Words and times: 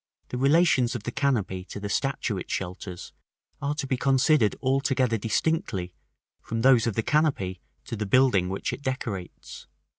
The 0.29 0.37
relations 0.39 0.95
of 0.95 1.03
the 1.03 1.11
canopy 1.11 1.63
to 1.65 1.79
the 1.79 1.87
statue 1.87 2.35
it 2.37 2.49
shelters, 2.49 3.13
are 3.61 3.75
to 3.75 3.85
be 3.85 3.97
considered 3.97 4.55
altogether 4.59 5.15
distinctly 5.19 5.93
from 6.41 6.63
those 6.63 6.87
of 6.87 6.95
the 6.95 7.03
canopy 7.03 7.61
to 7.85 7.95
the 7.95 8.07
building 8.07 8.49
which 8.49 8.73
it 8.73 8.81
decorates. 8.81 9.67